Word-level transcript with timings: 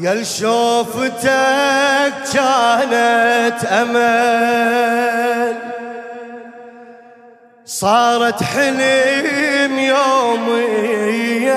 يا 0.00 0.22
شوفتك 0.22 1.28
كانت 2.32 3.64
أمل. 3.64 5.54
صارت 7.66 8.42
حلم 8.42 9.78
يومية 9.78 11.52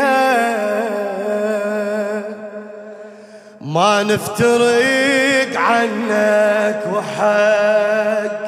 ما 3.62 4.04
نفترق 4.04 5.60
عنك 5.60 6.84
وحق. 6.94 8.46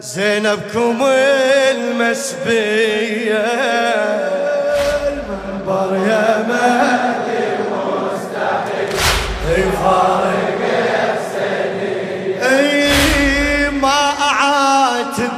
زينبكم 0.00 0.98
المسبية. 1.72 2.62
المنبر 5.08 5.96
يا 6.08 6.46
مهدي 6.48 7.31
اي 12.42 13.70
ما 13.70 14.12
أعاتب 14.20 15.32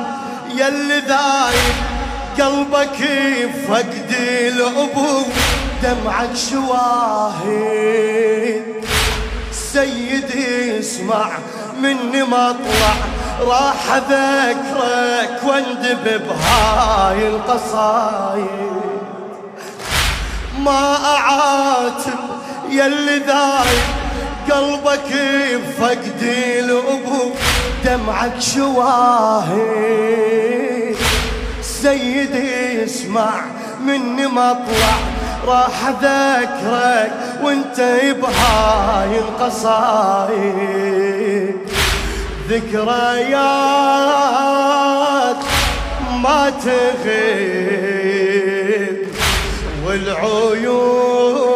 يلي 0.51 1.01
ذايب 1.09 1.77
قلبك 2.41 2.99
فقد 3.69 4.11
الأبو 4.21 5.23
دمعك 5.83 6.37
شواهد. 6.51 7.85
سيدي 9.53 10.79
اسمع 10.79 11.29
مني 11.81 12.23
مطلع 12.23 12.95
راح 13.41 13.93
أذكرك 13.95 15.41
وأندب 15.45 16.05
بهاي 16.27 17.29
القصايد. 17.29 18.75
ما 20.59 20.97
أعاتب 21.05 22.21
يلي 22.71 23.19
ذايب 23.19 24.04
قلبك 24.51 25.11
بفقدي 25.55 26.61
الابو 26.61 27.31
دمعك 27.85 28.41
شواهد. 28.41 29.75
سيدي 31.63 32.85
اسمع 32.85 33.45
مني 33.87 34.27
مطلع 34.27 34.97
راح 35.47 35.87
اذكرك 35.89 37.13
وأنت 37.43 37.79
بهاي 38.21 39.19
القصايد. 39.19 40.75
ذكريات 42.49 43.45
ما 46.23 46.53
تغيب 46.65 47.87
والعيون 49.87 51.54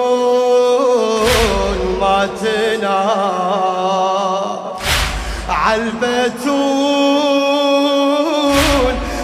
تنام 2.89 4.78
عالبتون 5.48 6.08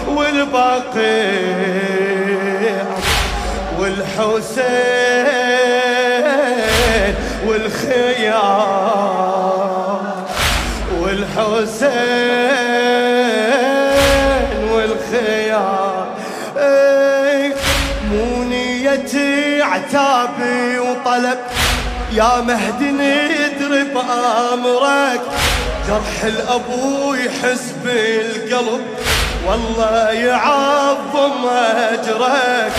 والبقيع 0.07 1.05
والحسين 3.79 4.85
والخيام. 7.47 8.85
والحسين 11.01 12.05
والخيام. 14.71 16.05
اي 16.57 17.53
مو 18.11 18.43
نيتي 18.43 19.61
عتابي 19.61 20.79
وطلب. 20.79 21.39
يا 22.13 22.41
مهدي 22.41 22.91
ندري 23.75 23.93
بأمرك. 23.93 25.21
جرح 25.87 26.23
الأبو 26.23 27.13
يحس 27.13 27.73
بالقلب. 27.83 28.85
والله 29.47 30.11
يعظم 30.11 31.47
أجرك. 31.91 32.71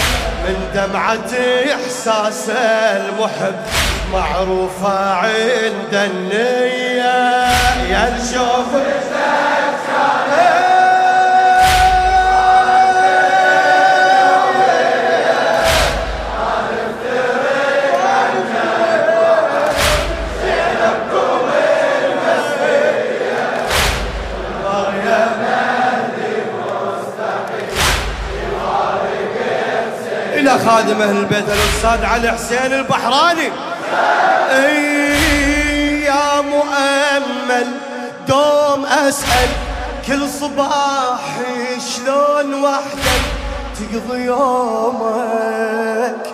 من 0.45 0.57
دمعة 0.75 1.31
إحساس 1.75 2.51
المحب. 2.51 3.57
معروفة 4.12 5.15
عند 5.15 5.93
النية. 5.93 7.47
يا 7.91 8.17
نشوف 8.19 8.67
خادم 30.86 31.02
أهل 31.02 31.16
البيت 31.16 31.44
الأستاذ 31.48 32.04
علي 32.04 32.32
حسين 32.32 32.72
البحراني. 32.72 33.50
أي 34.50 36.02
يا 36.02 36.41
مؤمل 36.41 37.66
دوم 38.28 38.86
أسأل 38.86 39.48
كل 40.06 40.28
صباح 40.28 41.20
شلون 41.97 42.54
وحدك 42.54 43.22
تقضي 43.76 44.24
يومك؟ 44.24 46.26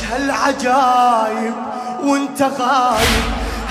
شهالعجايب 0.00 1.54
وأنت 2.04 2.42
غايب؟ 2.42 3.24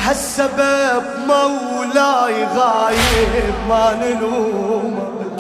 هالسبب 0.04 1.04
مولاي 1.28 2.48
غايب 2.56 3.54
ما 3.70 3.98
نلومك. 4.02 5.40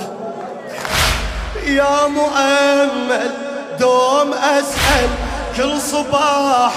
يا 1.66 2.08
مؤمل 2.08 3.32
دوم 3.80 4.34
أسأل 4.34 5.10
كل 5.58 5.82
صباح 5.82 6.74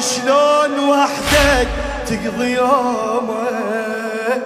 شلون 0.00 0.88
وحدك 0.88 1.68
تقضي 2.06 2.50
يومك؟ 2.54 4.42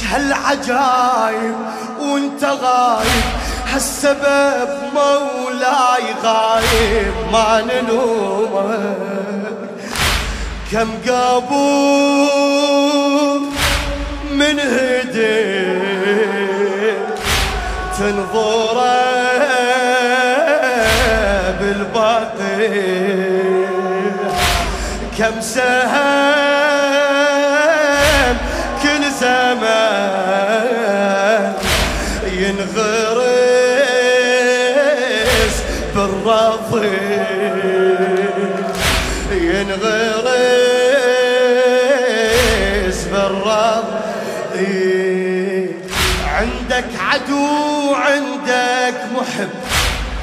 شهالعجايب 0.00 1.56
وانت 2.00 2.44
غايب 2.44 3.24
هالسبب 3.72 4.68
مولاي 4.94 6.04
غايب 6.24 7.14
ما 7.32 7.60
نلومك 7.60 9.12
كم 10.72 10.90
قابوب 11.08 12.22
من 14.32 14.60
هديك 14.60 15.82
تنظره 17.98 19.31
بالباطل 21.92 22.72
كم 25.18 25.40
سهم 25.40 25.92
كل 28.82 29.10
زمان. 29.20 30.31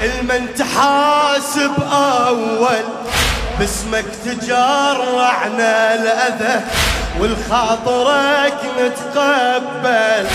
المن 0.02 0.54
تحاسب 0.54 1.72
اول 1.92 2.84
باسمك 3.58 4.04
تجرعنا 4.24 5.94
الأذى 5.94 6.60
والخاطرك 7.20 8.58
نتقبل. 8.78 10.26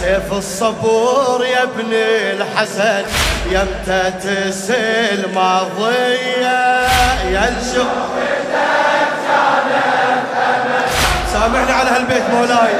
سيف 0.00 0.32
الصبور 0.32 1.44
يا 1.46 1.62
ابن 1.62 1.92
الحسن 1.92 3.02
يمتى 3.50 4.12
تسل 4.22 5.34
ماضية. 5.34 6.88
يا 7.32 7.48
الشوق 7.48 7.86
سامحني 11.32 11.72
على 11.72 11.90
هالبيت 11.90 12.22
مولاي. 12.34 12.74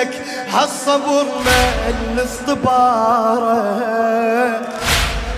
منك 0.00 0.12
هالصبر 0.52 1.24
ما 1.44 2.24
اصطباره. 2.24 3.60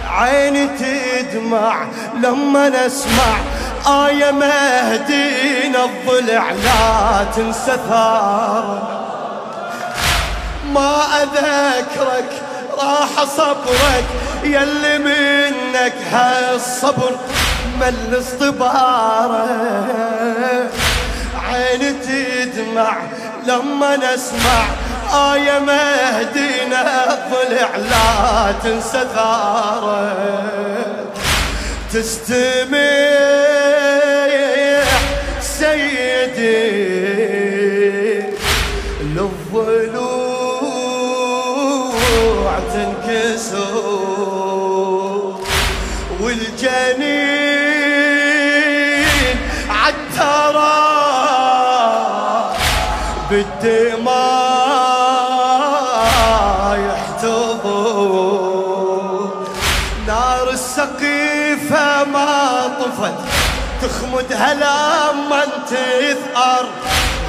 عيني 0.08 0.66
تدمع 0.66 1.86
لما 2.22 2.68
نسمع 2.68 3.36
آية 4.06 4.30
مهدينا 4.30 5.84
الضلع 5.84 6.50
لا 6.50 7.24
تنسى 7.36 7.76
ثاره 7.88 8.88
ما 10.74 11.04
أذكرك 11.22 12.30
راح 12.78 13.24
صبرك 13.36 14.04
يلي 14.44 14.98
منك 14.98 15.94
هالصبر 16.12 17.16
مل 17.80 18.18
اصطباره. 18.18 19.46
عيني 21.52 21.92
تدمع 21.92 22.96
لما 23.46 23.96
نسمع 23.96 24.64
آية 25.34 25.58
مهدينا 25.58 27.14
الضلع 27.14 27.76
لا 27.76 28.52
تنسى 28.64 29.06
ثارة. 29.14 30.16
تستمع 31.92 33.02
سيدي. 35.40 36.81
بالدماء 53.32 54.12
يحتضر. 56.88 58.12
نار 60.06 60.50
السقيفة 60.50 62.04
ما 62.04 62.70
طفت 62.80 63.18
تخمدها 63.82 64.54
لما 64.54 65.44
تثأر. 65.66 66.66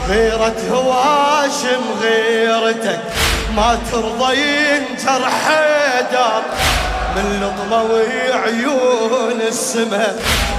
غيرة 0.09 0.59
هواشم 0.71 1.81
غيرتك 2.01 2.99
ما 3.55 3.77
ترضى 3.91 4.35
ينجر 4.35 5.21
حيدر. 5.45 6.41
من 7.15 7.25
لطمة 7.41 7.81
وعيون 7.83 9.39
السماء 9.41 10.15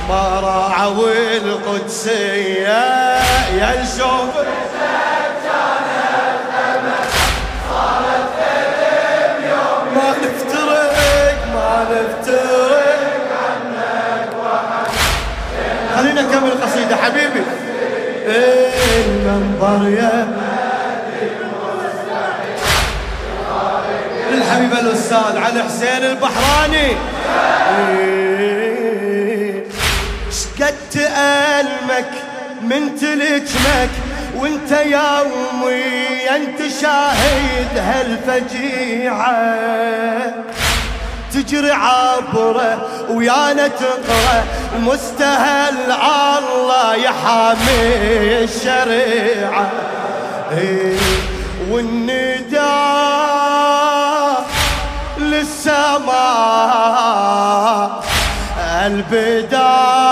ما 0.08 0.40
راعوا 0.40 1.12
القدسية. 1.36 2.84
يا 3.58 3.82
الشوف 3.82 4.34
ما 9.94 10.08
نفترق 10.22 11.38
ما 11.54 11.86
نفترق. 11.90 12.84
خلينا 15.96 16.22
نكمل 16.22 16.48
القصيدة 16.52 16.96
حبيبي. 16.96 17.42
المنظر 18.26 19.88
يا 19.88 20.28
الحبيب 24.32 24.72
الأستاذ 24.72 25.36
علي 25.36 25.62
حسين 25.62 26.04
البحراني. 26.04 26.96
تألمك 30.94 32.10
من 32.62 32.96
تلجمك 32.96 33.90
وانت 34.36 34.72
يومي 34.72 36.30
أنت 36.36 36.72
شاهد 36.80 37.78
هالفجيعة. 37.78 39.54
تجري 41.32 41.70
عبره 41.70 42.88
ويانا 43.10 43.68
تقرأ 43.68 44.44
مستهل 44.78 45.92
الله 46.38 46.94
يحامي 46.94 48.44
الشريعة. 48.44 49.70
إيه، 50.58 50.98
والنداء 51.70 52.64
للسماء 55.18 56.04
البدار 58.86 60.03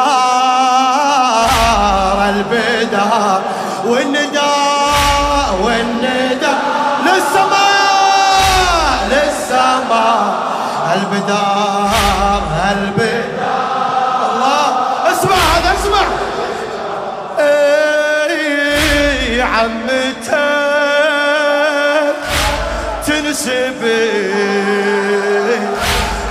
تنسبي 23.32 24.34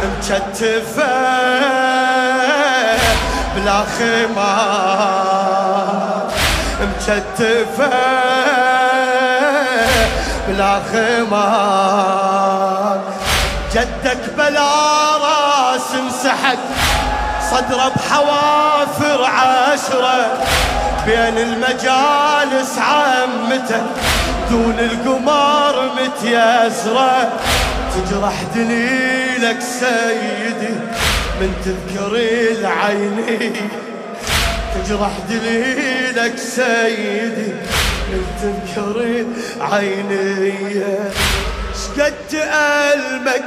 مكتفة 0.04 1.14
بلا 3.56 3.80
خمار 3.98 5.42
مكتفة 6.82 7.90
بلا 10.48 10.74
خمار 10.92 13.00
جدك 13.74 14.24
بلا 14.38 14.72
راس 15.18 15.90
انسحق 16.00 16.60
صدره 17.52 17.90
بحوافر 17.96 19.24
عشرة 19.24 20.44
بين 21.06 21.38
المجالس 21.38 22.78
عمته 22.78 23.84
دون 24.50 24.80
القمار 24.80 25.92
متيسرة 25.96 27.32
تجرح 27.96 28.34
دليلك 28.56 29.62
سيدي 29.62 30.76
من 31.42 31.54
تذكر 31.66 32.16
العيني 32.16 33.52
تجرح 34.76 35.12
دليلك 35.30 36.38
سيدي 36.38 37.54
من 38.12 38.26
تذكر 38.42 39.26
عيني 39.62 40.84
شقد 41.76 42.14
تألمك 42.30 43.44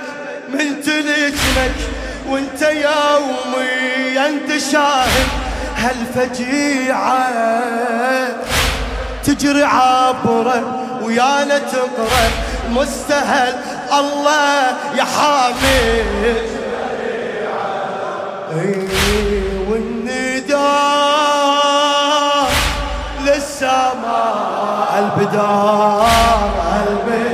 من 0.49 0.83
تلجمك 0.83 2.04
وانت 2.29 2.63
يومي 2.63 4.19
أنت 4.27 4.63
شاهد 4.73 5.29
هالفجيعة. 5.77 7.29
تجري 9.25 9.65
عبره 9.65 10.63
ويانا 11.03 11.59
تقرا 11.59 12.31
مستهل 12.71 13.55
الله 13.93 14.77
يحامي 14.95 16.05
إيه، 18.53 18.89
والنداء 19.71 20.65
للسماء 23.25 24.91
البدار 24.99 26.07
البدار 26.89 27.34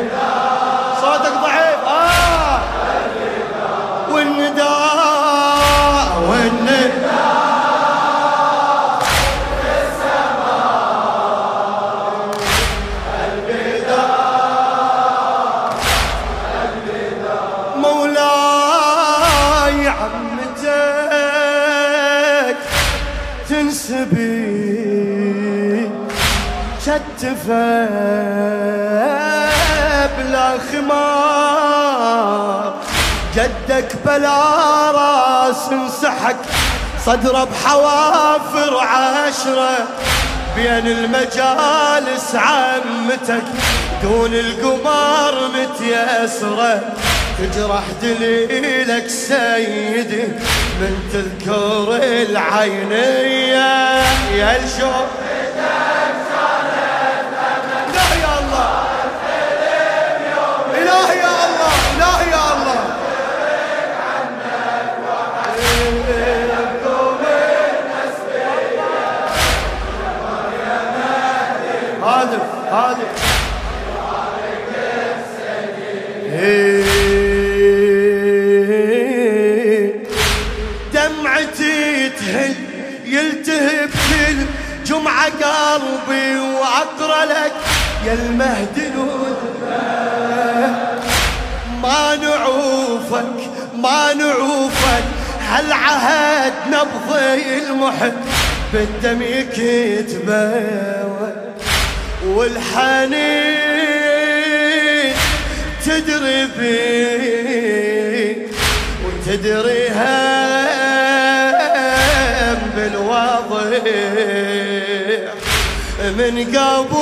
تنسبي 23.50 24.50
بلا 30.19 30.59
خمار 30.73 31.61
جدك 33.35 33.97
بلا 34.07 34.41
راس 34.91 35.73
انسحق 35.73 36.60
صدره 37.07 37.45
بحوافر 37.45 38.78
عشرة 38.78 39.88
بين 40.57 40.87
المجالس 40.87 42.35
عمتك 42.35 43.42
دون 44.02 44.35
القمار 44.35 45.49
متيسرة. 45.49 46.80
تجرح 47.38 47.83
دليلك 48.02 49.09
سيدي 49.09 50.23
من 50.80 50.95
تذكر 51.12 51.97
العينية. 52.02 54.02
يا 54.37 54.64
الشوق 54.64 55.09
دمعتي 80.94 82.08
تهل 82.08 82.54
يلتهب 83.04 83.88
كل 83.90 84.37
جمعة 84.87 85.25
قلبي 85.26 86.38
وعطر 86.38 87.22
لك 87.30 87.52
يا 88.06 88.12
المهد 88.12 88.92
ما 91.82 92.16
نعوفك 92.16 93.50
ما 93.76 94.14
نعوفك 94.14 95.04
هل 95.40 95.72
عهد 95.72 96.52
نبضي 96.68 97.58
المحب؟ 97.58 98.12
بالدم 98.72 99.22
يكتبه 99.22 100.52
والحنين 102.26 104.00
تدري 105.87 106.40
بي 106.58 108.37
وتدري 109.04 109.88
هم 109.88 111.00
بالوضع 112.76 113.70
من 116.00 116.34
قبل 116.56 116.96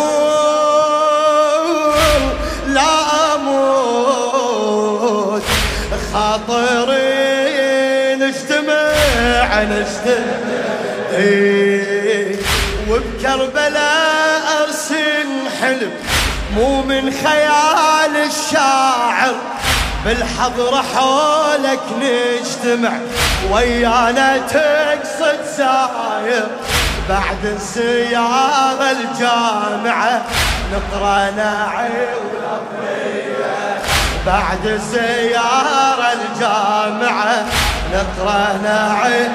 لا 2.66 2.94
أموت 3.34 4.68
خاطري 6.12 7.18
نجتمع. 8.14 8.88
نجتمع 9.62 10.48
وبكربلاء 12.90 14.46
ارسم 14.62 15.30
حلم. 15.60 15.92
مو 16.56 16.82
من 16.82 17.10
خيال 17.10 18.16
الشاعر 18.26 19.34
بالحضرة 20.04 20.84
حولك 20.94 21.80
نجتمع 22.00 22.92
ويانا 23.52 24.38
تقصد 24.38 25.38
ساير 25.56 26.46
بعد 27.08 27.44
السيارة 27.44 28.90
الجامعة 28.90 30.22
نقرأ 30.72 31.30
ناعي 31.36 32.08
بعد 34.26 34.66
السيارة 34.66 36.12
الجامعة 36.12 37.44
نقرأ 37.94 38.58
ناعي 38.62 39.28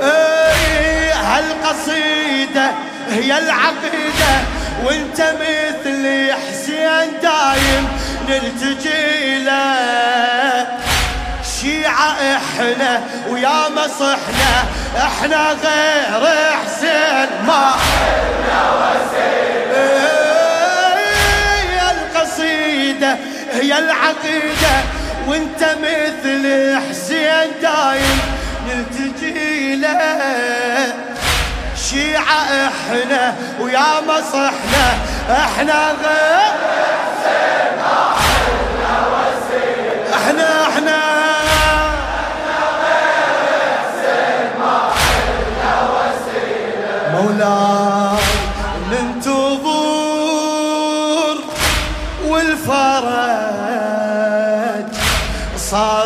إيه 0.00 1.12
هالقصيدة 1.14 2.70
هي 3.10 3.38
العقيدة. 3.38 4.55
وانت 4.84 5.20
مثل 5.20 6.32
حسين 6.32 7.10
دايم 7.22 7.88
نلتجي 8.28 9.38
له. 9.38 10.66
شيعة 11.60 12.10
إحنا 12.36 13.00
ويا 13.30 13.68
مصحنا 13.68 14.54
إحنا 14.96 15.56
غير 16.22 16.52
حسين 16.64 17.30
ما 17.46 17.74
إحنا 17.74 18.62
وسيلة 18.80 19.86
هي 21.62 21.80
القصيدة 21.90 23.16
هي 23.52 23.78
العقيدة. 23.78 24.76
وانت 25.26 25.62
مثل 25.82 26.44
حسين 26.90 27.50
دايم 27.62 28.18
نلتجي 28.68 29.76
له. 29.76 31.15
شيعة 31.90 32.68
إحنا 32.68 33.34
ويا 33.60 34.00
مصحنا 34.08 34.86
إحنا 35.30 35.90
غير 36.02 36.52
إحنا 40.14 40.68
إحنا 40.68 40.96
مولاي 47.12 48.22
ننتظر 48.90 49.76
والفرج 52.26 53.66
صار 55.70 56.05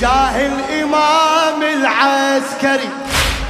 جاه 0.00 0.46
الإمام 0.46 1.62
العسكري 1.62 2.88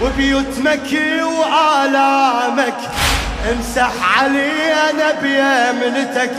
وبيوت 0.02 0.58
مكي 0.64 1.22
وآلامك. 1.22 2.74
امسح 3.52 4.18
علينا 4.18 5.12
بيمنتك 5.22 6.30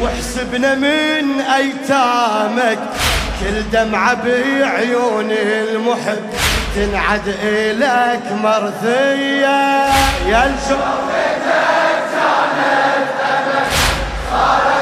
واحسبنا 0.00 0.74
من 0.74 1.40
أيتامك. 1.40 2.78
كل 3.40 3.62
دمعة 3.72 4.14
بعيون 4.14 5.30
المحب. 5.30 6.30
تنعد 6.74 7.28
إلك 7.42 8.32
مرثية. 8.32 9.88
يا 10.26 10.56
شوفتك 10.68 11.38
كانت 12.14 13.18
أبد 13.28 13.72
صارت 14.30 14.77